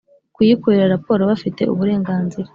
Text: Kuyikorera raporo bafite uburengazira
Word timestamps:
Kuyikorera 0.35 0.91
raporo 0.95 1.21
bafite 1.31 1.61
uburengazira 1.73 2.49